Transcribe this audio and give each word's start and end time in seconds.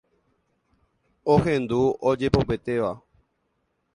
ohendu 1.33 1.79
ojepopetéva. 2.09 2.91